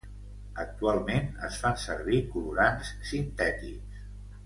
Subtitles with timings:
[0.63, 4.05] Actualment es fan servir colorants sintètics.